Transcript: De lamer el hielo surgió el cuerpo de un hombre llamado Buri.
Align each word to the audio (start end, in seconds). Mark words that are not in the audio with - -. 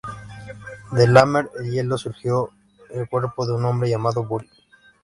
De 0.93 1.05
lamer 1.07 1.51
el 1.59 1.69
hielo 1.69 1.95
surgió 1.95 2.49
el 2.89 3.07
cuerpo 3.07 3.45
de 3.45 3.53
un 3.53 3.65
hombre 3.65 3.87
llamado 3.87 4.23
Buri. 4.23 4.49